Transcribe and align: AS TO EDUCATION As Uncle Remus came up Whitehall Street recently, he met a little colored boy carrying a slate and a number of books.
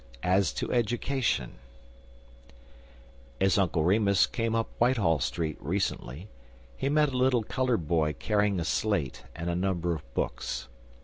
AS 0.23 0.51
TO 0.51 0.73
EDUCATION 0.73 1.59
As 3.39 3.59
Uncle 3.59 3.83
Remus 3.83 4.25
came 4.25 4.55
up 4.55 4.67
Whitehall 4.79 5.19
Street 5.19 5.57
recently, 5.59 6.27
he 6.75 6.89
met 6.89 7.09
a 7.09 7.15
little 7.17 7.43
colored 7.43 7.87
boy 7.87 8.13
carrying 8.13 8.59
a 8.59 8.65
slate 8.65 9.21
and 9.35 9.47
a 9.47 9.55
number 9.55 9.93
of 9.93 10.11
books. 10.15 10.67